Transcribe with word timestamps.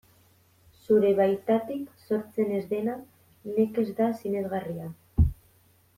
Zure 0.85 1.11
baitatik 1.19 1.83
sortzen 2.07 2.55
ez 2.61 2.63
dena 2.73 2.97
nekez 3.53 3.87
da 4.01 4.09
sinesgarria. 4.23 4.93